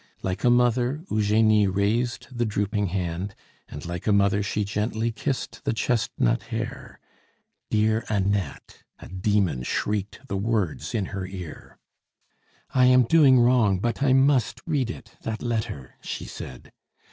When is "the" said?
2.35-2.43, 5.63-5.73, 10.27-10.37